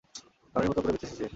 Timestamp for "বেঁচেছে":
0.95-1.15